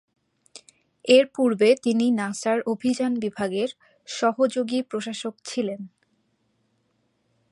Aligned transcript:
এর 1.05 1.25
পূর্বে 1.35 1.69
তিনি 1.83 2.05
নাসার 2.11 2.59
অভিযান 2.67 3.13
বিভাগের 3.19 3.69
সহযোগী 4.07 4.79
প্রশাসক 4.81 5.33
ছিলেন। 5.43 5.81